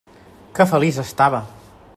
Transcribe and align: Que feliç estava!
Que 0.59 0.65
feliç 0.71 0.99
estava! 1.05 1.45